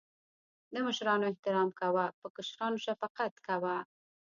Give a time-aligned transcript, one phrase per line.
[0.73, 3.77] د مشرانو احترام کوه.په کشرانو شفقت کوه